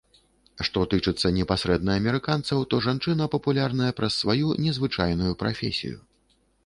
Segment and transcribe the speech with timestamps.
[0.67, 5.97] Што тычыцца непасрэдна амерыканцаў, то жанчына папулярная праз сваю незвычайную прафесію.